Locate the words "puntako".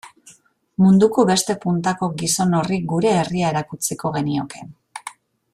1.67-2.09